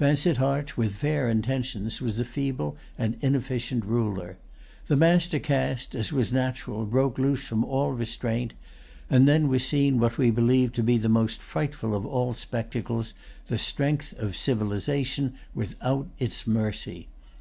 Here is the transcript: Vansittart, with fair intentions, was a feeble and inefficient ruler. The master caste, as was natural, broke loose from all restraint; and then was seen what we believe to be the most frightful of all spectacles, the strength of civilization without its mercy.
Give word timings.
Vansittart, 0.00 0.76
with 0.76 0.96
fair 0.96 1.28
intentions, 1.30 2.02
was 2.02 2.18
a 2.18 2.24
feeble 2.24 2.76
and 2.98 3.16
inefficient 3.20 3.84
ruler. 3.84 4.36
The 4.88 4.96
master 4.96 5.38
caste, 5.38 5.94
as 5.94 6.12
was 6.12 6.32
natural, 6.32 6.84
broke 6.84 7.18
loose 7.18 7.44
from 7.44 7.64
all 7.64 7.92
restraint; 7.92 8.54
and 9.08 9.28
then 9.28 9.46
was 9.46 9.64
seen 9.64 10.00
what 10.00 10.18
we 10.18 10.32
believe 10.32 10.72
to 10.72 10.82
be 10.82 10.98
the 10.98 11.08
most 11.08 11.40
frightful 11.40 11.94
of 11.94 12.04
all 12.04 12.34
spectacles, 12.34 13.14
the 13.46 13.58
strength 13.58 14.12
of 14.18 14.36
civilization 14.36 15.34
without 15.54 16.08
its 16.18 16.48
mercy. 16.48 17.06